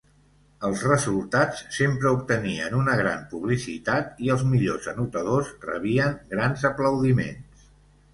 [0.67, 7.69] Els resultats sempre obtenien una gran publicitat i els millors anotadors rebien grans aplaudiments.